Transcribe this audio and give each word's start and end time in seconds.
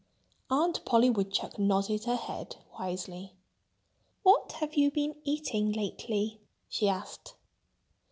Aunt 0.49 0.83
Polly 0.83 1.11
Woodchuck 1.11 1.59
nodded 1.59 2.05
her 2.05 2.15
head 2.15 2.55
wisely. 2.79 3.35
"What 4.23 4.53
have 4.53 4.73
you 4.73 4.89
been 4.89 5.13
eating 5.25 5.71
lately?" 5.71 6.41
she 6.67 6.89
asked. 6.89 7.35